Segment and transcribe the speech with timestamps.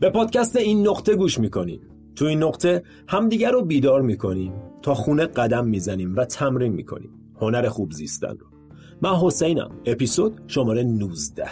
[0.00, 1.80] به پادکست این نقطه گوش می‌کنیم
[2.16, 4.52] تو این نقطه همدیگر رو بیدار می‌کنیم
[4.82, 7.10] تا خونه قدم می‌زنیم و تمرین می‌کنیم.
[7.40, 8.46] هنر خوب زیستن رو.
[9.02, 9.70] من حسینم.
[9.86, 11.44] اپیزود شماره 19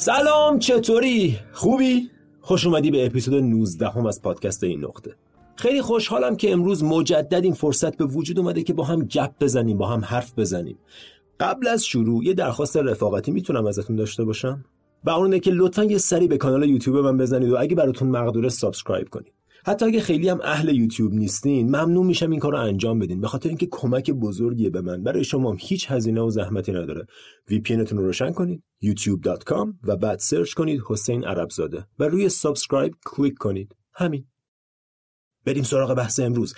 [0.00, 5.14] سلام چطوری؟ خوبی؟ خوش اومدی به اپیزود 19 هم از پادکست این نقطه
[5.56, 9.78] خیلی خوشحالم که امروز مجدد این فرصت به وجود اومده که با هم گپ بزنیم
[9.78, 10.78] با هم حرف بزنیم
[11.40, 14.64] قبل از شروع یه درخواست رفاقتی می‌تونم ازتون داشته باشم
[15.04, 18.48] و اونه که لطفا یه سری به کانال یوتیوب من بزنید و اگه براتون مقدوره
[18.48, 19.32] subscribe کنید
[19.66, 23.20] حتی اگه خیلی هم اهل یوتیوب نیستین ممنون میشم این کار رو انجام بدین.
[23.20, 25.02] به خاطر اینکه کمک بزرگیه به من.
[25.02, 27.06] برای شما هم هیچ هزینه و زحمتی نداره.
[27.50, 33.34] VPN رو روشن کنید youtube.com و بعد search کنید حسین عربزاده و روی subscribe کلیک
[33.38, 33.76] کنید.
[33.94, 34.29] همین.
[35.44, 36.54] بریم سراغ بحث امروز.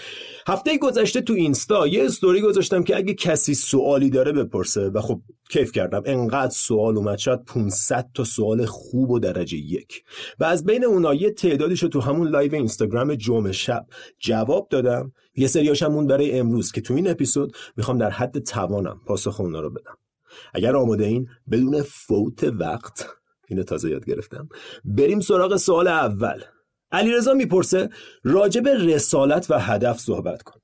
[0.47, 5.21] هفته گذشته تو اینستا یه استوری گذاشتم که اگه کسی سوالی داره بپرسه و خب
[5.51, 6.03] کیف کردم.
[6.07, 10.05] انقدر سوال اومد شاید 500 تا سوال خوب و درجه یک.
[10.39, 13.87] و از بین اونا یه تعدادیشو تو همون live اینستاگرام جمعه شب
[14.19, 15.13] جواب دادم.
[15.35, 19.41] یه سریاش هم موند برای امروز که تو این اپیزود می‌خوام در حد توانم پاسخ
[19.41, 19.97] اونا رو بدم.
[20.55, 23.09] اگر آماده این بدون فوت وقت
[23.49, 24.49] اینو تازه یاد گرفتم.
[24.85, 26.43] بریم سراغ سوال اول.
[26.93, 27.91] علیرضا می‌پرسه
[28.25, 30.61] راجع به رسالت و هدف صحبت کن.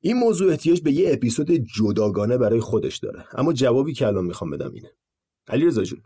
[0.00, 3.24] این موضوع احتیاج به یه اپیزود جداگانه برای خودش داره.
[3.32, 4.90] اما جوابی که الان می‌خوام بدم اینه.
[5.48, 6.02] علیرضا جون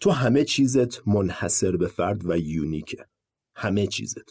[0.00, 3.06] تو همه چیزت منحصر به فرد و یونیکه.
[3.56, 4.30] همه چیزت.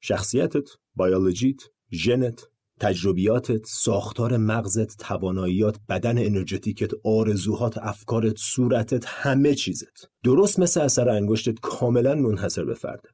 [0.00, 2.48] شخصیتت بیولوژیت ژنت
[2.80, 10.06] تجربیاتت ساختار مغزت تواناییات بدن انرژتیکت آرزوهات افکارت صورتت همه چیزت.
[10.24, 13.08] درست مثل اثر انگشتت کاملا منحصر به فرده.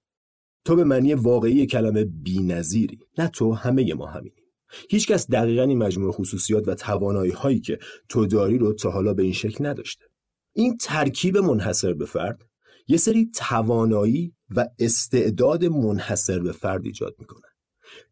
[0.65, 2.99] تو به معنی واقعی کلمه بی‌نظیری.
[3.19, 4.45] نه تو همه ما همینیم.
[4.91, 7.79] هیچکس دقیقا این مجموع خصوصیات و توانایی هایی که
[8.09, 10.05] تو داری رو تا حالا به این شکل نداشته.
[10.53, 12.39] این ترکیب منحصر به فرد
[12.89, 17.47] یه سری توانایی و استعداد منحصر به فرد ایجاد می‌کنه.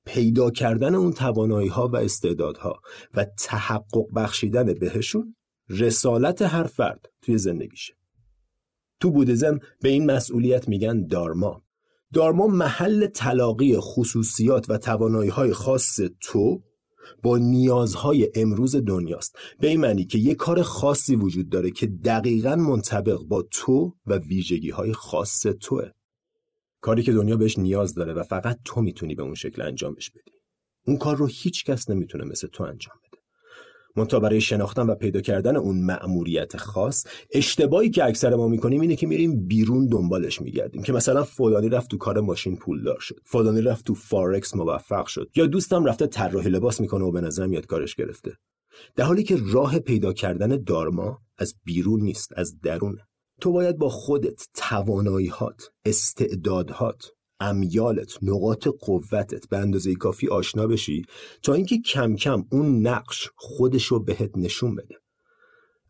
[0.04, 2.80] پیدا کردن اون توانایی ها و استعدادها
[3.14, 5.36] و تحقق بخشیدن بهشون
[5.68, 7.94] رسالت هر فرد توی زندگیشه.
[9.00, 11.62] تو بودزم به این مسئولیت میگن دارما.
[12.12, 16.62] دارما محل تلاقی خصوصیات و توانایی های خاص تو
[17.22, 19.38] با نیازهای امروز دنیاست.
[19.60, 24.18] به این معنی که یه کار خاصی وجود داره که دقیقا منطبق با تو و
[24.18, 25.90] ویژگی های خاص توه.
[26.80, 30.32] کاری که دنیا بهش نیاز داره و فقط تو می‌تونی به اون شکل انجامش بدی.
[30.86, 33.05] اون کار رو هیچ کس نمی‌تونه مثل تو انجام بده.
[33.96, 38.96] منتها برای شناختن و پیدا کردن اون مأموریت خاص اشتباهی که اکثر ما می‌کنیم اینه
[38.96, 43.62] که میریم بیرون دنبالش میگردیم که مثلا فلانی رفت تو کار ماشین پولدار شد فلانی
[43.62, 47.66] رفت تو فارکس موفق شد یا دوستم رفته طراحی لباس می‌کنه و به نظر میاد
[47.66, 48.32] کارش گرفته.
[48.96, 53.06] در حالی که راه پیدا کردن دارما از بیرون نیست از درونه.
[53.40, 57.10] تو باید با خودت تواناییهات استعدادهات
[57.40, 61.04] امیالت نقاط قوتت به اندازه کافی آشنا بشی
[61.42, 64.94] تا اینکه کم کم اون نقش خودش رو بهت نشون بده.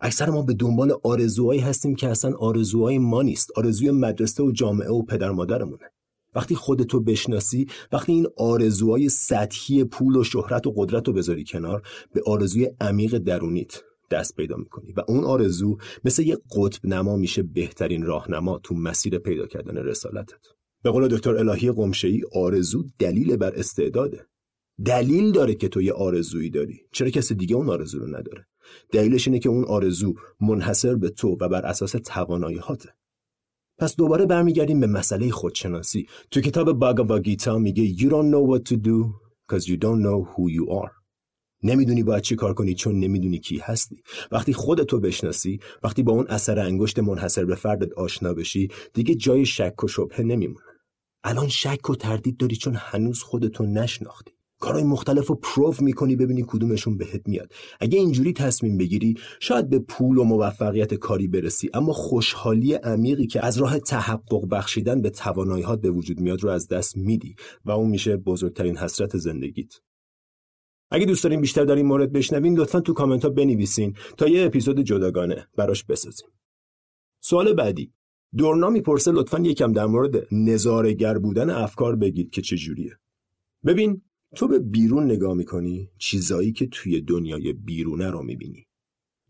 [0.01, 3.51] اکثر ما به دنبال آرزوهایی هستیم که اصلا آرزوهای ما نیست.
[3.57, 5.91] آرزوی مدرسه و جامعه و پدر مادرمونه.
[6.35, 11.83] وقتی خودتو بشناسی وقتی این آرزوهای سطحی پول و شهرت و قدرت رو بذاری کنار
[12.13, 17.43] به آرزوی عمیق درونیت دست پیدا می‌کنی و اون آرزو مثل یه قطب نما میشه
[17.43, 20.56] بهترین راهنما تو مسیر پیدا کردن رسالتت.
[20.87, 24.27] به قول دکتر الهی قمشه‌ای آرزو دلیل بر استعداده.
[24.85, 26.81] دلیل داره که تو یه آرزویی داری.
[26.93, 28.47] چرا کسی دیگه اون آرزو رو نداره؟
[28.93, 32.89] دلیلش اینه که اون آرزو منحصر به تو و بر اساس تواناییاته
[33.79, 36.07] پس دوباره برمیگردیم به مسئله خودشناسی.
[36.31, 40.51] تو کتاب باگاواگیتا میگه You don't know what to do because you don't know who
[40.51, 40.93] you are.
[41.63, 44.03] نمی‌دونی باید چی کار کنی چون نمی‌دونی کی هستی.
[44.33, 49.47] وقتی خودتو بشناسی وقتی با اون اثر انگشت منحصر به فردت آشنا بشی دیگه جای
[49.47, 50.76] شک و شبهه نمیمونه.
[51.29, 54.33] الان شک و تردید داری چون هنوز خودتو نشناختی.
[54.61, 57.53] کارهای مختلف رو پروف می‌کنی ببینی کدومشون بهت میاد.
[57.81, 63.47] اگه اینجوری تصمیم بگیری شاید به پول و موفقیت کاری برسی اما خوشحالی عمیقی که
[63.47, 67.91] از راه تحقق بخشیدن به تواناییات به وجود میاد رو از دست میدی و اون
[67.91, 69.73] میشه بزرگترین حسرت زندگیت.
[70.91, 74.47] اگه دوست دارین بیشتر در این مورد بشنوین لطفا تو کامنت ها بنویسین تا یه
[74.47, 76.29] اپیزود جداگانه براش بسازیم.
[77.21, 77.93] سوال بعدی.
[78.37, 82.97] دورنا می‌پرسه لطفا یکم در مورد نظارگر بودن افکار بگید که چجوریه
[83.67, 84.03] ببین
[84.35, 88.67] تو به بیرون نگاه می‌کنی چیزایی که توی دنیای بیرونه رو می‌بینی.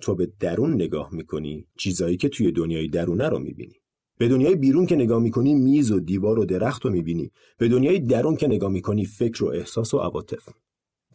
[0.01, 3.75] تو به درون نگاه می‌کنی چیزایی که توی دنیای درونه رو می‌بینی.
[4.19, 7.31] به دنیای بیرون که نگاه می‌کنی میز و دیوار و درخت رو می‌بینی.
[7.59, 10.49] به دنیای درون که نگاه می‌کنی فکر و احساس و عواطف.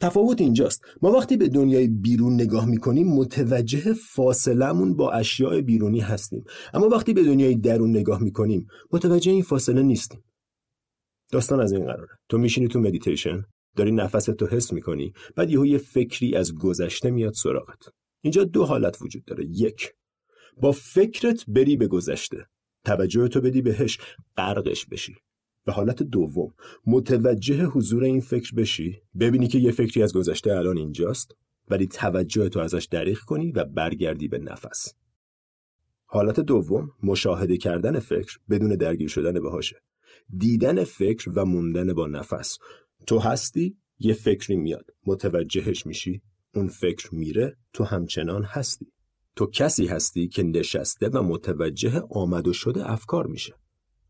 [0.01, 0.81] تفاوت اینجاست.
[1.01, 6.43] ما وقتی به دنیای بیرون نگاه می‌کنیم متوجه فاصلمون با اشیاء بیرونی هستیم.
[6.73, 10.23] اما وقتی به دنیای درون نگاه می‌کنیم متوجه این فاصله نیستیم.
[11.31, 12.17] داستان از این قراره.
[12.29, 13.43] تو میشینی تو مدیتیشن
[13.75, 17.83] داری نفست تو حس می‌کنی بعد یهو یه فکری از گذشته میاد سراغت.
[18.21, 19.45] اینجا دو حالت وجود داره.
[19.49, 19.93] یک
[20.61, 22.45] با فکرت بری به گذشته.
[22.85, 23.99] توجه تو بدی بهش
[24.37, 25.15] غرقش بشی.
[25.65, 26.53] به حالت دوم.
[26.87, 31.35] متوجه حضور این فکر بشی؟ ببینی که یه فکری از گذشته الان اینجاست
[31.69, 34.93] ولی توجه تو ازش دریغ کنی و برگردی به نفس.
[36.05, 39.81] حالت دوم مشاهده کردن فکر بدون درگیر شدن بهاشه
[40.37, 42.57] دیدن فکر و موندن با نفس.
[43.07, 44.85] تو هستی یه فکری میاد.
[45.05, 46.21] متوجهش میشی
[46.55, 48.87] اون فکر میره تو همچنان هستی.
[49.35, 53.53] تو کسی هستی که نشسته و متوجه آمد و شده افکار میشه.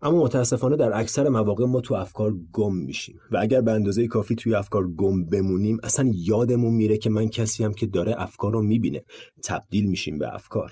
[0.01, 4.35] اما متاسفانه در اکثر مواقع ما تو افکار گم میشیم و اگر به اندازه کافی
[4.35, 8.61] توی افکار گم بمونیم اصلا یادمون میره که من کسی هم که داره افکار رو
[8.61, 9.03] می‌بینه.
[9.43, 10.71] تبدیل میشیم به افکار.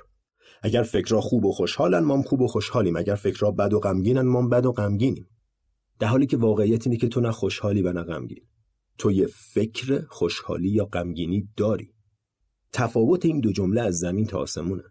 [0.61, 2.95] اگر فکرها خوب و خوشحالن ما خوب و خوشحالیم.
[2.95, 5.27] اگر فکرها بد و غمگینن ما بد و غمگینیم.
[5.99, 8.45] در حالی که واقعیت اینه که تو نه خوشحالی و نه غمگین.
[8.97, 11.93] تو یه فکر خوشحالی یا غمگینی داری.
[12.73, 14.83] تفاوت این دو جمله از زمین تا آسمونه.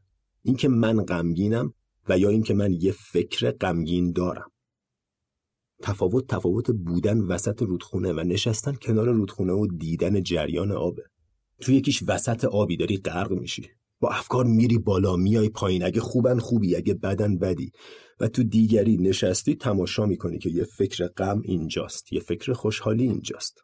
[0.43, 1.75] اینکه من غمگینم
[2.09, 4.51] و یا اینکه من یه فکر غمگین دارم.
[5.83, 11.03] تفاوت تفاوت بودن وسط رودخونه و نشستن کنار رودخونه و دیدن جریان آبه
[11.61, 13.69] تو یکیش وسط آبی داری غرق میشی.
[14.01, 15.85] با افکار میری بالا میای پایین.
[15.85, 17.73] اگه خوبن خوبی اگه بدن بدی.
[18.21, 23.59] و تو دیگری نشستی تماشا می‌کنی که یه فکر غم اینجاست یه فکر خوشحالی اینجاست.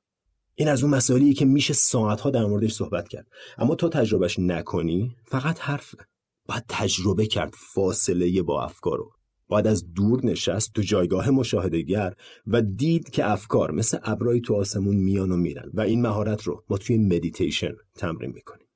[0.55, 3.27] این از اون مسائلیه که میشه ساعتها در موردش صحبت کرد.
[3.59, 5.99] اما تو تجربهش نکنی فقط حرفه.
[6.47, 9.11] باید تجربه کرد فاصله با افکار رو
[9.49, 12.15] باید از دور نشست تو جایگاه مشاهدهگر
[12.47, 16.65] و دید که افکار مثل ابرای تو آسمون میان و میرن و این مهارت رو
[16.71, 18.67] ما توی مدیتیشن تمرین می‌کنیم.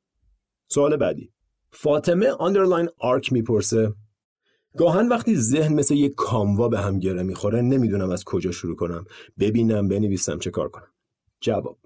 [0.69, 1.33] سوال بعدی.
[1.71, 3.93] فاطمه underline آرک می‌پرسه.
[4.77, 9.05] گاهن وقتی ذهن مثل یک کاموا به هم گره می‌خوره نمی‌دونم از کجا شروع کنم.
[9.39, 10.89] ببینم بنویسم چه کار کنم؟
[11.41, 11.79] جواب.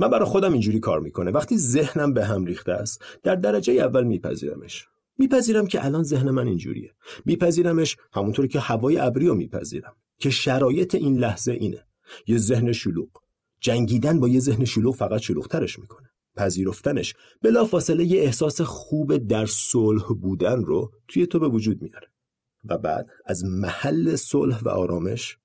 [0.00, 1.30] من برای خودم اینجوری کار می‌کنه.
[1.30, 4.86] وقتی ذهنم به هم ریخته است در درجه اول میپذیرمش.
[5.18, 6.94] میپذیرم که الان ذهن من اینجوریه.
[7.24, 11.86] میپذیرمش همونطوری که هوای ابری رو میپذیرم که شرایط این لحظه اینه.
[12.26, 13.08] یه ذهن شلوغ.
[13.60, 16.10] جنگیدن با یه ذهن شلوغ فقط شلوغترش می‌کنه.
[16.36, 22.08] پذیرفتنش بلا فاصله یه احساس خوب در صلح بودن رو توی تو به وجود میاره.
[22.64, 25.36] و بعد از محل صلح و آرامش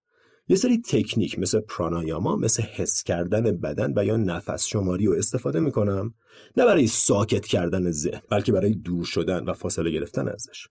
[0.47, 5.59] یه سری تکنیک مثل پرانایاما مثل حس کردن بدن و یا نفس شماری رو استفاده
[5.59, 6.13] می‌کنم.
[6.57, 10.67] نه برای ساکت کردن ذهن بلکه برای دور شدن و فاصله گرفتن ازش.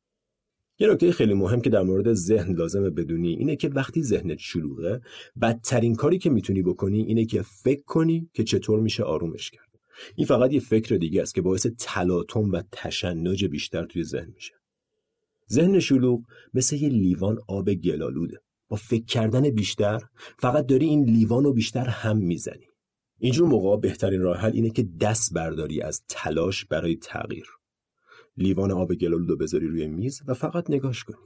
[0.79, 5.01] یه نکته خیلی مهم که در مورد ذهن لازمه بدونی اینه که وقتی ذهنت شلوغه
[5.43, 9.69] بدترین کاری که می‌تونی بکنی اینه که فکر کنی که چطور میشه آرومش کرد.
[10.17, 14.55] این فقط یه فکر دیگه است که باعث تلاطم و تشنج بیشتر توی ذهن میشه.
[15.53, 16.21] ذهن شلوغ
[16.55, 18.39] مثل یه لیوان آب گلالوده.
[18.75, 20.01] فکر کردن بیشتر
[20.39, 22.67] فقط داری این لیوان رو بیشتر هم می‌زنی.
[23.19, 27.47] اینجور موقع بهترین راه حل اینه که دست برداری از تلاش برای تغییر.
[28.37, 31.17] لیوان آب گلالود رو بذاری روی میز و فقط نگاش کنی.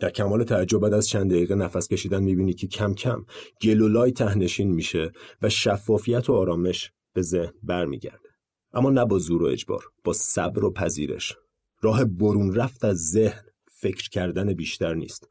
[0.00, 3.24] در کمال تعجب بعد از چند دقیقه نفس کشیدن می‌بینی که کم کم
[3.62, 5.12] گلولای تهنشین میشه
[5.42, 8.28] و شفافیت و آرامش به ذهن برمیگرده.
[8.72, 11.36] اما نه با زور و اجبار با صبر و پذیرش.
[11.82, 15.28] راه برون رفت از ذهن فکر کردن بیشتر نیست.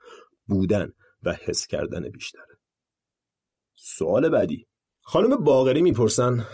[0.47, 0.91] بودن
[1.27, 2.57] و حس کردن بیشتره.
[3.75, 4.65] سوال بعدی.
[5.01, 6.45] خانم باغری می‌پرسن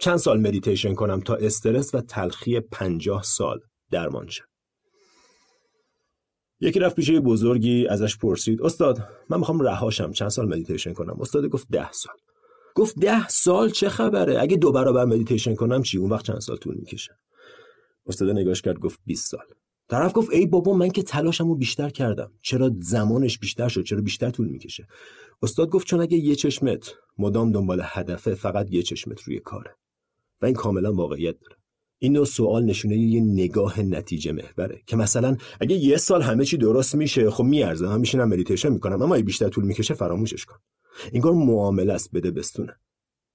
[0.00, 3.60] چند سال مدیتیشن کنم تا استرس و تلخی پنجاه سال
[3.90, 4.44] درمان شه؟
[6.60, 11.46] یکی رفت پیش بزرگی ازش پرسید استاد من می‌خوام رهاشم چند سال مدیتیشن کنم؟ استاد
[11.46, 12.14] گفت ده سال.
[12.74, 16.56] گفت ده سال چه خبره؟ اگه دو برابر مدیتیشن کنم چی؟ اون وقت چند سال
[16.56, 17.18] طول می‌کشه؟
[18.06, 19.46] استاد نگاش کرد گفت 20 سال.
[19.88, 22.32] طرف گفت ای بابا من که تلاشمو بیشتر کردم.
[22.42, 24.86] چرا زمانش بیشتر شد؟ چرا بیشتر طول می‌کشه؟
[25.42, 29.76] استاد گفت چون اگه یه چشمت مدام دنبال هدفه فقط یه چشمت روی کاره.
[30.42, 31.56] و این کاملا واقعیت داره.
[31.98, 36.56] این نوع سوال نشونه یه نگاه نتیجه محوره که مثلا اگه یه سال همه چی
[36.56, 39.02] درست میشه خب میارزه من میشینم مدیتیشن می‌کنم.
[39.02, 40.56] اما بیشتر طول می‌کشه فراموشش کن.
[41.12, 42.76] انگار معامله است بده بستونه.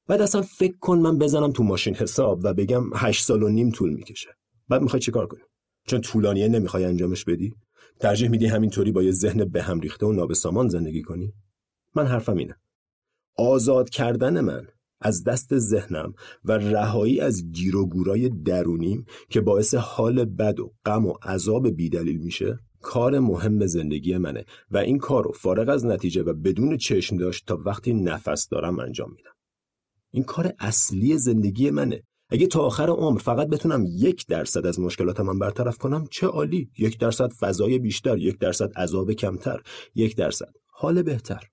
[0.07, 3.71] بعد اصلا فکر کن من بزنم تو ماشین حساب و بگم هشت سال و نیم
[3.71, 4.29] طول می‌کشه.
[4.69, 5.41] بعد می‌خوای چیکار کنی؟
[5.85, 7.53] چون طولانیه نمی‌خوای انجامش بدی؟
[7.99, 11.33] ترجیح میدی همینطوری با یه ذهن به هم ریخته و نابسامان زندگی کنی؟
[11.95, 12.55] من حرفم اینه.
[13.37, 14.67] آزاد کردن من
[15.01, 16.13] از دست ذهنم
[16.45, 22.17] و رهایی از گیر و درونیم که باعث حال بد و غم و عذاب بیدلیل
[22.17, 27.17] میشه کار مهم زندگی منه و این کار رو فارغ از نتیجه و بدون چشم
[27.17, 29.31] داشت تا وقتی نفس دارم انجام میدم.
[30.11, 32.03] این کار اصلی زندگی منه.
[32.33, 36.71] اگه تا آخر عمر فقط بتونم یک درصد از مشکلات من برطرف کنم چه عالی.
[36.77, 39.61] یک درصد فضای بیشتر یک درصد عذاب کمتر
[39.95, 40.53] یک درصد.
[40.65, 41.49] حال بهتر.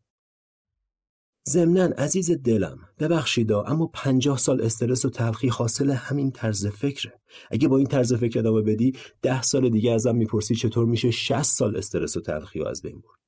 [1.49, 7.21] ضمنا عزیز دلم ببخشیدا اما پنجاه سال استرس و تلخی حاصل همین طرز فکره.
[7.51, 11.43] اگه با این طرز فکر ادامه بدی ده سال دیگه ازم می‌پرسی چطور میشه 60
[11.43, 13.19] سال استرس و تلخی رو از بین برد.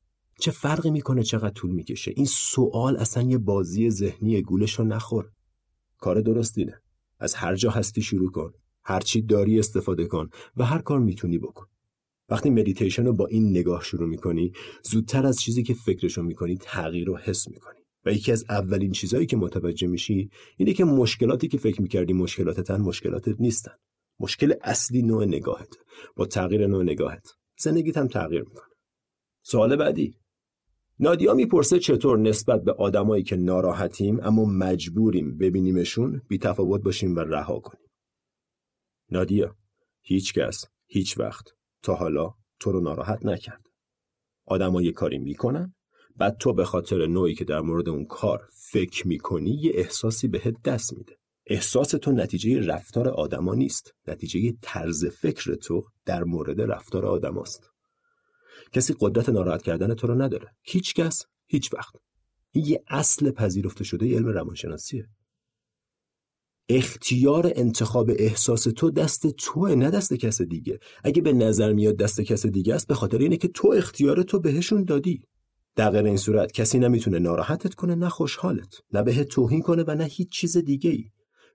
[0.40, 5.30] چه فرقی می‌کنه چقدر طول می‌کشه؟ این سوال اصلا یه بازی ذهنی گولش رو نخور.
[5.98, 6.82] کار درست اینه.
[7.22, 8.52] از هر جا هستی شروع کن.
[8.84, 11.66] هرچی داری استفاده کن و هر کار می‌تونی بکن.
[12.28, 14.52] وقتی مدیتیشن رو با این نگاه شروع می‌کنی
[14.82, 17.80] زودتر از چیزی که فکرشو می‌کنی تغییر رو حس می‌کنی.
[18.04, 22.80] و یکی از اولین چیزهایی که متوجه میشی اینه که مشکلاتی که فکر می‌کردی مشکلاتتن
[22.80, 23.72] مشکلاتت نیستن.
[24.20, 25.74] مشکل اصلی نوع نگاهت.
[26.16, 27.28] با تغییر نوع نگاهت.
[27.58, 28.70] زندگیت هم تغییر می‌کنه.
[29.42, 30.21] سوال بعدی.
[31.02, 37.20] نادیا می‌پرسه چطور نسبت به آدمایی که ناراحتیم اما مجبوریم ببینیمشون بی تفاوت باشیم و
[37.20, 37.90] رها کنیم.
[39.10, 39.56] نادیا
[40.02, 41.44] هیچ کس هیچ وقت
[41.82, 43.66] تا حالا تو رو ناراحت نکرد.
[44.46, 45.74] آدمایی یه کاری می‌کنن
[46.16, 50.62] بعد تو به خاطر نوعی که در مورد اون کار فکر می‌کنی یه احساسی بهت
[50.62, 51.16] دست میده.
[51.46, 57.71] احساس تو نتیجه رفتار آدما نیست نتیجه طرز فکر تو در مورد رفتار آدماست.
[58.72, 60.48] کسی قدرت ناراحت کردن تو رو نداره.
[60.62, 61.94] هیچ کس هیچ وقت.
[62.50, 65.08] این یه اصل پذیرفته شده علم روانشناسیه.
[66.68, 70.78] اختیار انتخاب احساس تو دست توه نه دست کس دیگه.
[71.04, 74.38] اگه به نظر میاد دست کس دیگه است به خاطر اینه که تو اختیار تو
[74.40, 75.22] بهشون دادی.
[75.76, 79.94] در غیر این صورت کسی نمی‌تونه ناراحتت کنه نه خوشحالت نه بهت توهین کنه و
[79.94, 81.04] نه هیچ چیز دیگه ای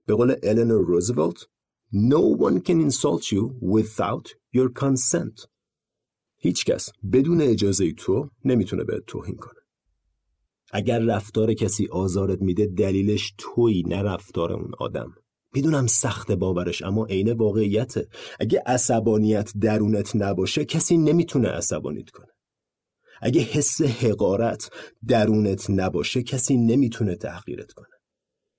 [0.05, 1.37] به قول النور روزولت
[1.93, 5.47] No one can insult you without your consent.
[6.47, 9.59] هیچ کس بدون اجازه تو نمی‌تونه بهت توهین کنه.
[10.71, 15.13] اگر رفتار کسی آزارت میده دلیلش تویی نه رفتار اون آدم.
[15.53, 18.07] می‌دونم سخت باورش اما عین واقعیته.
[18.39, 22.27] اگه عصبانیت درونت نباشه کسی نمی‌تونه عصبانیت کنه.
[23.21, 24.69] اگه حس حقارت
[25.07, 27.87] درونت نباشه کسی نمی‌تونه تحقیرت کنه.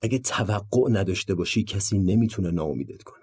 [0.01, 3.18] اگه توقع نداشته باشی کسی نمی‌تونه ناامیدت کنه.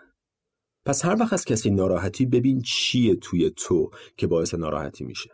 [0.86, 5.30] پس هر وقت از کسی ناراحتی ببین چیه توی تو که باعث ناراحتی میشه.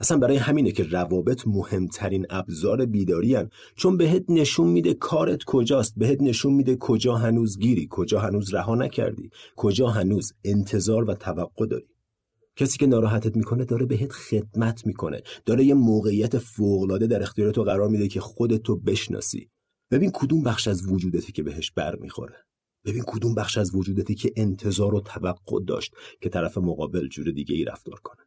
[0.00, 3.48] اصلا برای همینه که روابط مهمترین ابزار بیداری هن.
[3.76, 8.74] چون بهت نشون میده کارت کجاست بهت نشون میده کجا هنوز گیری کجا هنوز رها
[8.74, 11.86] نکردی کجا هنوز انتظار و توقع داری.
[12.56, 15.22] کسی که ناراحتت می‌کنه داره بهت خدمت می‌کنه.
[15.46, 19.48] داره یه موقعیت فوقالعاده در اختیار تو قرار میده که خودتو بشناسی.
[19.90, 22.36] ببین کدوم بخش از وجودتی که بهش بر می‌خوره
[22.84, 27.54] ببین کدوم بخش از وجودتی که انتظار و توقع داشت که طرف مقابل جور دیگه
[27.54, 28.22] ای رفتار کنه.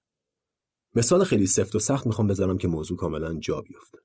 [0.96, 3.98] مثال خیلی سفت و سخت می‌خوام بزنم که موضوع کاملا جا بیفته.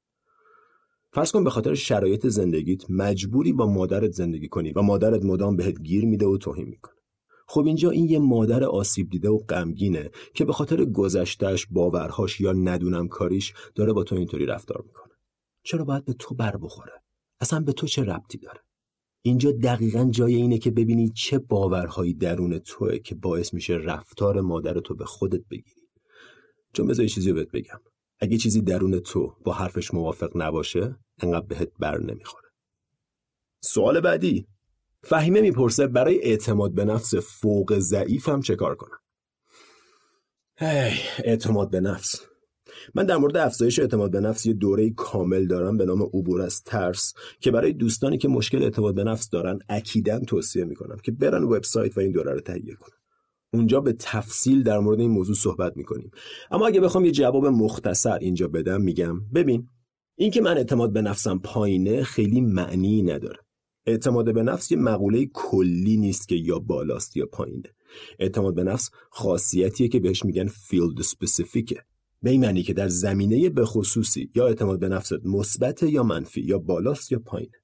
[1.13, 5.81] فرض کن به خاطر شرایط زندگیت مجبوری با مادرت زندگی کنی و مادرت مدام بهت
[5.81, 6.95] گیر میده و توهین می‌کنه.
[7.47, 12.53] خب اینجا این یه مادر آسیب دیده و غمگینه که به خاطر گذشتهش باورهاش یا
[12.53, 15.13] ندونم کاریش داره با تو اینطوری رفتار می‌کنه.
[15.63, 16.93] چرا باید به تو بر بخوره؟
[17.41, 18.61] اصلا به تو چه ربطی داره؟
[19.23, 24.81] اینجا دقیقا جای اینه که ببینی چه باورهایی درون توه که باعث میشه رفتار مادر
[24.81, 25.89] تو به خودت بگیری.
[26.73, 27.81] چون بذار چیزی رو بهت بگم.
[28.21, 32.49] اگه چیزی درون تو با حرفش موافق نباشه انقدر بهت بر نمی‌خوره.
[33.61, 34.47] سوال بعدی.
[35.03, 38.99] فهیمه می‌پرسه برای اعتماد به نفس فوق ضعیفم چه کار کنم؟
[41.25, 42.27] اعتماد به نفس.
[42.95, 46.63] من در مورد افزایش اعتماد به نفس یه دوره کامل دارم به نام عبور از
[46.63, 51.43] ترس که برای دوستانی که مشکل اعتماد به نفس دارن اکیدا توصیه می‌کنم که برن
[51.43, 52.97] وبسایت و این دوره رو تهیه کنن.
[53.55, 56.11] اونجا به تفصیل در مورد این موضوع صحبت می‌کنیم.
[56.51, 59.69] اما اگه بخوام یه جواب مختصر اینجا بدم میگم ببین
[60.17, 63.39] اینکه من اعتماد به نفسم پایینه خیلی معنی نداره.
[63.87, 67.75] اعتماد به نفس یه مقوله کلی نیست که یا بالاست یا پایینه.
[68.19, 71.83] اعتماد به نفس خاصیتیه که بهش میگن field specific ه
[72.23, 76.41] به این معنی که در زمینه به خصوصی یا اعتماد به نفست مثبت یا منفی
[76.41, 77.63] یا بالاست یا پایینه.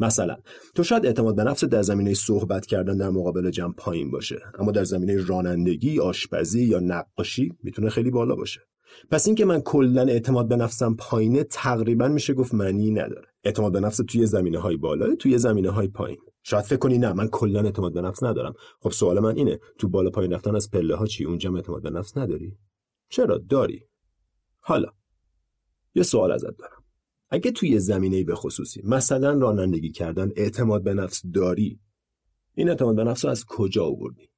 [0.00, 0.36] مثلا
[0.74, 4.72] تو شاید اعتماد به نفس در زمینه صحبت کردن در مقابل جمع پایین باشه اما
[4.72, 8.60] در زمینه رانندگی، آشپزی یا نقاشی می‌تونه خیلی بالا باشه.
[9.10, 13.28] پس اینکه من کلا اعتماد به نفسم پایینه تقریبا میشه گفت معنی نداره.
[13.44, 16.18] اعتماد به نفس توی زمینه های بالا توی زمینه های پایین.
[16.42, 18.54] شاید فکر کنی نه من کلا اعتماد به نفس ندارم.
[18.80, 21.90] خب سوال من اینه تو بالا پایین رفتن از پله ها چی؟ اونجا اعتماد به
[21.90, 22.56] نفس نداری؟
[23.08, 23.86] چرا؟ داری.
[24.64, 24.92] حالا
[25.94, 26.84] یه سوال ازت دارم.
[27.28, 31.80] اگه توی زمینه به خصوصی مثلا رانندگی کردن اعتماد به نفس داری
[32.54, 34.28] این اعتماد به نفس رو از کجا آوردی؟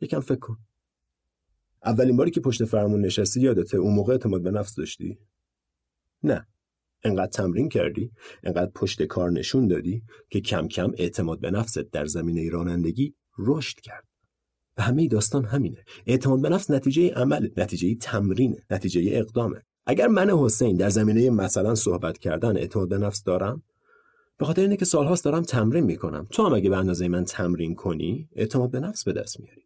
[0.00, 0.58] یکم فکر کن.
[1.84, 5.18] اولین باری که پشت فرمون نشستی یادته اون موقع اعتماد به نفس داشتی؟
[6.22, 6.46] نه.
[7.04, 12.06] انقدر تمرین کردی انقدر پشت کار نشون دادی که کم کم اعتماد به نفست در
[12.06, 14.09] زمینه رانندگی رشد کرد.
[14.80, 15.84] و همه داستان همینه.
[16.06, 19.62] اعتماد به نفس نتیجه عمل نتیجه تمرین نتیجه اقدامه.
[19.86, 23.62] اگر من حسین در زمینه مثلا صحبت کردن اعتماد به نفس دارم
[24.38, 26.26] به خاطر اینه که سالهاست دارم تمرین می‌کنم.
[26.30, 29.62] تو هم اگه به اندازه من تمرین کنی اعتماد به نفس به دست میاری.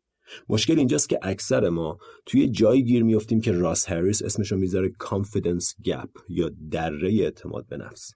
[0.48, 5.74] مشکل اینجاست که اکثر ما توی جایی گیر میفتیم که راس هریس اسمشو می‌ذاره confidence
[5.84, 8.12] gap یا دره اعتماد به نفس.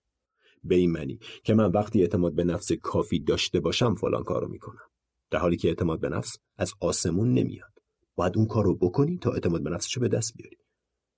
[0.64, 4.88] به این معنی که من وقتی اعتماد به نفس کافی داشته باشم فلان کارو می‌کنم.
[5.30, 7.73] در حالی که اعتماد به نفس از آسمون نمیاد.
[8.14, 10.56] باید اون کار رو بکنی تا اعتماد به نفسشو به دست بیاری.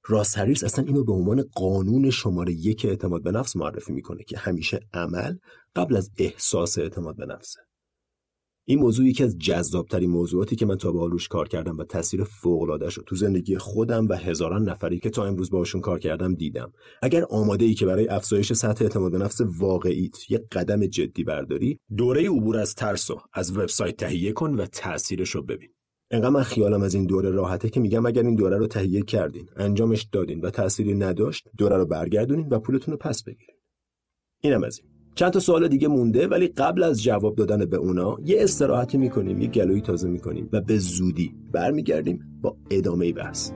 [0.07, 4.38] راس هریس اصلا اینو به عنوان قانون شماره یک اعتماد به نفس معرفی می‌کنه که
[4.38, 5.37] همیشه عمل
[5.76, 7.61] قبل از احساس اعتماد به نفسه.
[8.64, 11.85] این موضوع یکی از جذابترین موضوعاتی که من تا به حال روش کار کردم و
[11.85, 16.35] تاثیر فوق رو تو زندگی خودم و هزاران نفری که تا امروز باشون کار کردم
[16.35, 16.73] دیدم.
[17.02, 21.79] اگر آماده ای که برای افزایش سطح اعتماد به نفس واقعیت یک قدم جدی برداری
[21.97, 25.69] دوره عبور از ترسو از وبسایت تهیه کن و تاثیرش رو ببین.
[26.11, 29.49] انقدر من خیالم از این دوره راحته که میگم اگر این دوره رو تهیه کردین
[29.57, 33.57] انجامش دادین و تأثیری نداشت دوره رو برگردونین و پولتون رو پس بگیرین.
[34.40, 34.89] اینم از این.
[35.14, 39.40] چند تا سوال دیگه مونده ولی قبل از جواب دادن به اونا یه استراحتی می‌کنیم
[39.40, 43.50] یه گلوی تازه می‌کنیم و به زودی برمیگردیم با ادامه بحث.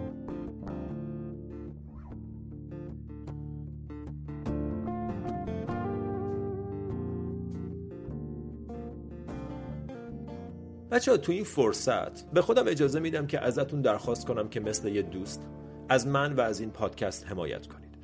[10.91, 15.03] بچه تو این فرصت به خودم اجازه میدم که ازتون درخواست کنم که مثل یه
[15.03, 15.43] دوست
[15.89, 17.84] از من و از این پادکست حمایت کنید.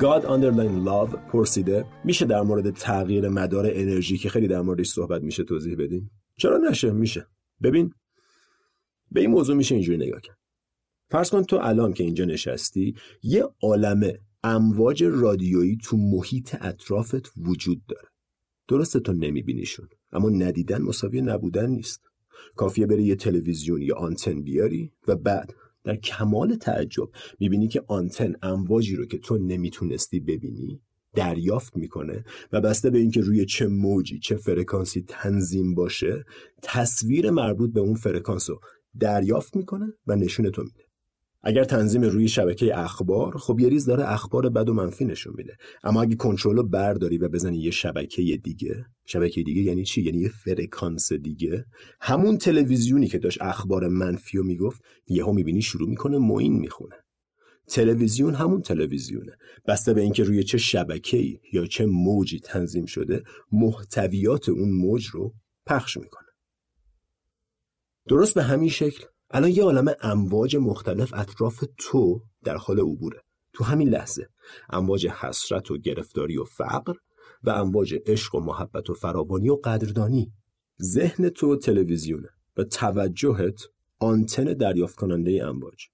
[0.00, 5.22] God Underline Love پرسیده میشه در مورد تغییر مدار انرژی که خیلی در موردش صحبت
[5.22, 7.26] میشه توضیح بدین چرا نشه؟ میشه.
[7.62, 7.94] ببین
[9.10, 10.38] به این موضوع میشه اینجوری نگاه کرد.
[11.10, 17.82] فرض کن تو الان که اینجا نشستی یه عالمه امواج رادیویی تو محیط اطرافت وجود
[17.88, 18.08] داره.
[18.68, 22.10] درسته تو نمیبینیشون اما ندیدن مساوی نبودن نیست.
[22.56, 25.54] کافیه بری یه تلویزیون یا آنتن بیاری و بعد
[25.90, 30.80] در کمال تعجب می‌بینی که آنتن امواجی رو که تو نمی‌تونستی ببینی
[31.14, 36.24] دریافت می‌کنه و بسته به اینکه روی چه موجی چه فرکانسی تنظیم باشه
[36.62, 38.60] تصویر مربوط به اون فرکانس رو
[39.00, 40.89] دریافت می‌کنه و نشون تو میده.
[41.42, 45.56] اگر تنظیم روی شبکه اخبار خب یه ریز داره اخبار بد و منفی نشون میده.
[45.82, 50.18] اما اگه کنترل رو برداری و بزنی یه شبکه دیگه شبکه دیگه یعنی چی؟ یعنی
[50.18, 51.64] یه فرکانس دیگه.
[52.00, 56.96] همون تلویزیونی که داشت اخبار منفی رو می‌گفت یهو می‌بینی شروع می‌کنه موین می‌خونه.
[57.68, 59.32] تلویزیون همون تلویزیونه.
[59.66, 63.22] بسته به اینکه روی چه شبکه‌ای یا چه موجی تنظیم شده
[63.52, 65.34] محتویات اون موج رو
[65.66, 66.28] پخش می‌کنه.
[68.08, 73.22] درست به همین شکل الان یه عالم امواج مختلف اطراف تو در حال عبوره.
[73.52, 74.28] تو همین لحظه.
[74.70, 76.94] امواج حسرت و گرفتاری و فقر
[77.42, 80.32] و امواج عشق و محبت و فراوانی و قدردانی.
[80.82, 83.60] ذهن تو تلویزیونه و توجهت
[83.98, 85.86] آنتن دریافت کننده امواج.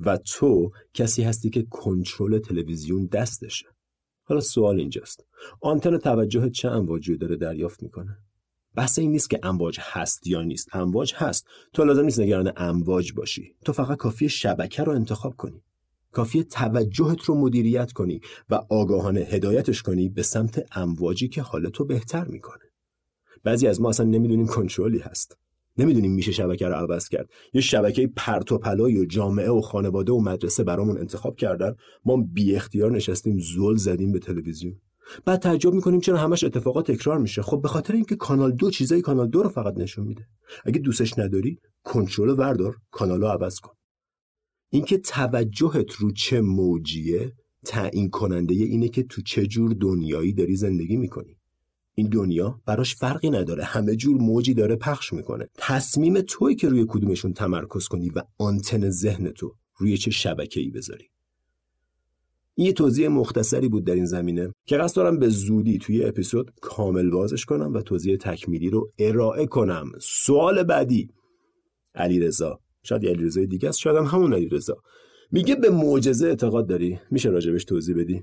[0.00, 3.66] و تو کسی هستی که کنترل تلویزیون دستشه.
[4.22, 5.26] حالا سوال اینجاست.
[5.60, 8.18] آنتن توجهت چه امواجی داره دریافت می‌کنه؟
[8.76, 10.68] بحث این نیست که امواج هست یا نیست.
[10.72, 11.46] امواج هست.
[11.72, 13.54] تو لازم نیست نگران امواج باشی.
[13.64, 15.62] تو فقط کافی شبکه رو انتخاب کنی.
[16.12, 22.24] کافی توجهت رو مدیریت کنی و آگاهانه هدایتش کنی به سمت امواجی که حالتو بهتر
[22.24, 22.64] می‌کنه.
[23.44, 25.38] بعضی از ما اصلا نمی‌دونیم کنترلی هست.
[25.78, 27.30] نمی‌دونیم میشه شبکه رو عوض کرد.
[27.52, 31.74] یه شبکه پرت و پلای و جامعه و خانواده و مدرسه برامون انتخاب کردن.
[32.04, 34.80] ما بی اختیار نشستیم زل زدیم به تلویزیون.
[35.24, 37.42] بعد تعجب می‌کنیم چرا همش اتفاقات تکرار میشه.
[37.42, 40.26] خب به خاطر اینکه کانال دو چیزای کانال دو رو فقط نشون میده.
[40.64, 43.72] اگه دوستش نداری کنترل وردار کانال رو عوض کن.
[44.70, 47.32] اینکه توجهت رو چه موجیه
[47.66, 51.36] تعیین کننده اینه که تو چه جور دنیایی داری زندگی می‌کنی.
[51.94, 53.64] این دنیا براش فرقی نداره.
[53.64, 55.48] همه جور موجی داره پخش می‌کنه.
[55.58, 60.70] تصمیم توی که روی کدومشون تمرکز کنی و آنتن ذهن تو روی چه شبکه ای
[60.70, 61.10] بذاری.
[62.56, 67.10] یه توضیح مختصری بود در این زمینه که قصد دارم به زودی توی اپیزود کامل
[67.10, 69.92] بازش کنم و توضیح تکمیلی رو ارائه کنم.
[70.00, 71.08] سوال بعدی
[71.94, 72.60] علیرضا.
[72.82, 74.76] شاید علیرضا دیگه است شاید هم همون علیرضا.
[75.32, 78.22] میگه به معجزه اعتقاد داری؟ میشه راجبش توضیح بدی؟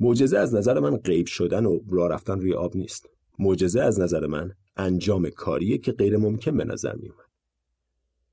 [0.00, 3.08] معجزه از نظر من غیب شدن و راه رفتن روی آب نیست.
[3.38, 7.24] معجزه از نظر من انجام کاریه که غیر ممکن به نظر میومد.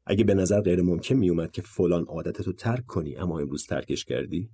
[0.05, 4.49] اگه به نظر غیر ممکن میومد که فلان عادتتو ترک کنی اما امروز ترکش کردی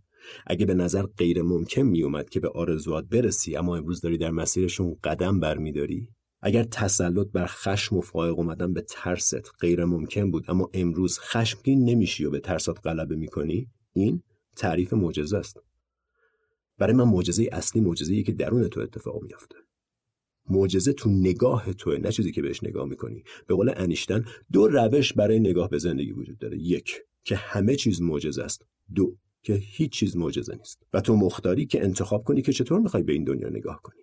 [0.47, 4.95] اگه به نظر غیر ممکن میومد که به آرزوات برسی اما امروز داری در مسیرشون
[5.03, 6.09] قدم برمیداری؟
[6.41, 11.89] اگر تسلط بر خشم و فائق اومدن به ترست غیر ممکن بود اما امروز خشمگین
[11.89, 14.23] نمیشی و به ترسات غلبه می‌کنی؟ این
[14.55, 15.57] تعریف معجزه است.
[16.77, 19.55] برای من معجزه اصلی معجزه‌ای که درون تو اتفاق میافته.
[20.49, 23.23] معجزه تو نگاه توه نه چیزی که بهش نگاه می‌کنی.
[23.47, 26.57] به قول انیشتن دو روش برای نگاه به زندگی وجود داره.
[26.57, 28.65] یک که همه چیز معجزه است.
[28.95, 30.83] دو که هیچ چیز معجزه نیست.
[30.93, 34.01] و تو مختاری که انتخاب کنی که چطور می‌خوای به این دنیا نگاه کنی؟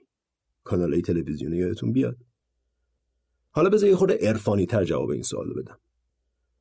[0.65, 2.17] کانال تلویزیونی یادتون بیاد؟
[3.51, 5.79] حالا بذار یه خورده عرفانی تر جواب این سوال بدم.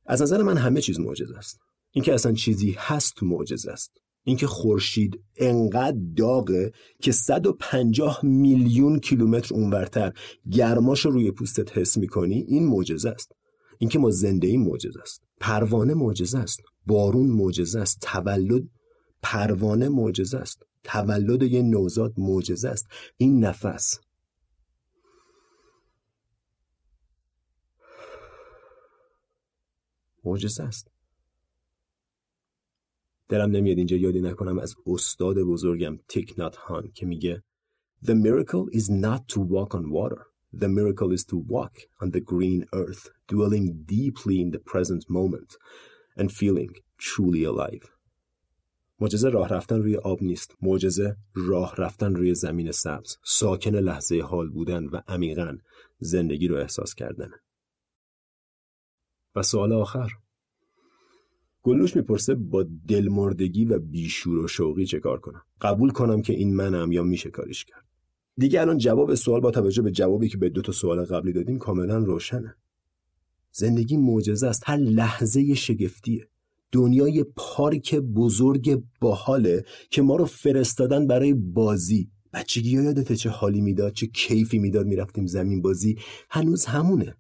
[0.06, 1.60] از نظر من همه چیز معجزه است.
[1.92, 4.02] اینکه اصلا چیزی هست معجزه است.
[4.24, 10.14] اینکه خورشید انقدر داغه که 150 میلیون کیلومتر اونورتر
[10.52, 13.36] گرماش رو روی پوستت حس می‌کنی این معجزه است.
[13.84, 15.24] اینکه ما زنده این معجزه است.
[15.40, 16.62] پروانه معجزه است.
[16.86, 18.02] بارون معجزه است.
[18.02, 18.70] تولد
[19.22, 20.64] پروانه معجزه است.
[20.84, 22.88] تولد یه نوزاد معجزه است.
[23.18, 24.00] این نفس.
[30.24, 30.92] معجزه است.
[33.30, 37.44] دلم نمیاد اینجا یادی نکنم از استاد بزرگم تیکنات هان که میگه
[38.06, 40.33] The miracle is not to walk on water.
[40.54, 45.58] The miracle is to walk on the green earth, dwelling deeply in the present moment
[46.16, 47.88] and feeling truly alive.
[49.00, 50.56] معجزه راه رفتن روی آب نیست.
[50.62, 53.18] معجزه راه رفتن روی زمین سبز.
[53.26, 55.58] ساکن لحظه حال بودن و عمیقا
[56.00, 57.32] زندگی رو احساس کردن.
[59.36, 60.10] و سوال آخر
[61.62, 66.56] گلوش می‌پرسه با دلمردگی و بیشور و شوقی چه کار کنم قبول کنم که این
[66.56, 67.86] منم یا میشه کاریش کرد
[68.38, 71.58] دیگه الان جواب سوال با توجه به جوابی که به دو تا سوال قبلی دادیم
[71.58, 72.56] کاملا روشنه.
[73.52, 74.64] زندگی معجزه است.
[74.66, 76.28] هر لحظه شگفتیه.
[76.72, 82.10] دنیای پارک بزرگ باحاله که ما رو فرستادن برای بازی.
[82.34, 85.98] بچگی یادته چه حالی می‌داد چه کیفی می‌داد می‌رفتیم زمین بازی؟
[86.30, 87.16] هنوز همونه.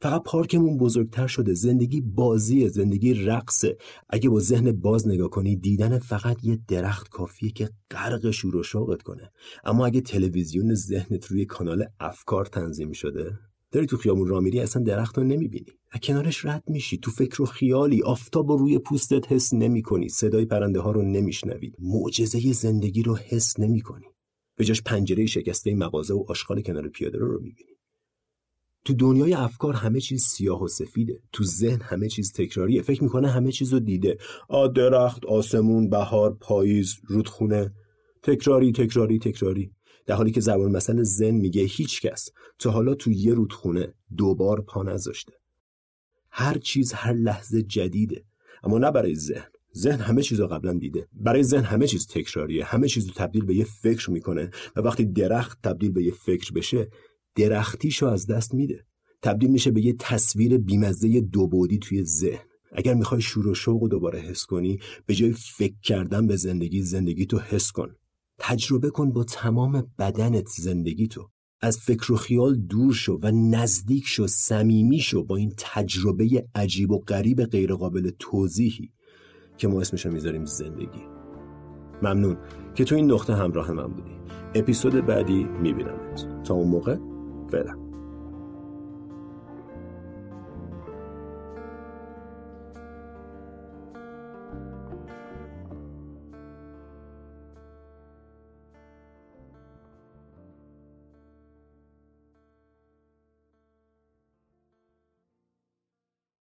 [0.00, 1.54] فقط پارکمون بزرگتر شده.
[1.54, 3.76] زندگی بازیه زندگی رقصه.
[4.10, 8.62] اگه با ذهن باز نگاه کنی دیدن فقط یه درخت کافیه که غرق شور و
[8.62, 9.30] شوقت کنه.
[9.64, 13.38] اما اگه تلویزیون ذهنت روی کانال افکار تنظیم شده
[13.70, 15.66] داری تو خیابون را میری اصلا درخت رو نمی‌بینی.
[15.92, 16.98] از کنارش رد میشی.
[16.98, 18.02] تو فکر و خیالی.
[18.02, 20.08] آفتاب رو روی پوستت حس نمی‌کنی.
[20.08, 21.72] صدای پرنده ها رو نمیشنوی.
[21.78, 24.06] معجزه زندگی رو حس نمی‌کنی.
[24.56, 27.75] به جاش پنجره شکسته مغازه و آشغال کنار پیاده رو, رو می‌بینی.
[28.86, 31.20] تو دنیای افکار همه چیز سیاه و سفیده.
[31.32, 32.82] تو ذهن همه چیز تکراریه.
[32.82, 34.18] فکر می‌کنه همه چیز رو دیده.
[34.48, 37.74] آ درخت آسمون بهار پاییز رودخونه.
[38.22, 39.70] تکراری تکراری تکراری.
[40.06, 44.60] در حالی که زبان مثلا ذهن میگه هیچ کس تا حالا تو یه رودخونه دوبار
[44.60, 45.32] پا نذاشته.
[46.30, 48.24] هر چیز هر لحظه جدیده.
[48.64, 49.48] اما نه برای ذهن.
[49.76, 51.08] ذهن همه چیز رو قبلا دیده.
[51.12, 52.64] برای ذهن همه چیز تکراریه.
[52.64, 54.50] همه چیز رو تبدیل به یه فکر می‌کنه.
[54.76, 56.88] و وقتی درخت تبدیل به یه فکر بشه
[57.36, 58.86] درختیشو از دست میده.
[59.22, 62.44] تبدیل میشه به یه تصویر بیمزه دوبودی توی ذهن.
[62.72, 66.82] اگر می‌خوای شور و شوق رو دوباره حس کنی به جای فکر کردن به زندگی
[66.82, 67.88] زندگی تو حس کن.
[68.38, 71.28] تجربه کن با تمام بدنت زندگی تو.
[71.60, 76.90] از فکر و خیال دور شو و نزدیک شو صمیمی شو با این تجربه عجیب
[76.90, 78.92] و غریب غیرقابل توضیحی
[79.56, 81.02] که ما اسمشو می‌ذاریم زندگی.
[82.02, 82.36] ممنون
[82.74, 84.16] که تو این نقطه همراه من بودی.
[84.54, 86.42] اپیزود بعدی میبینمت.
[86.44, 86.96] تا اون موقع
[87.50, 87.85] 对了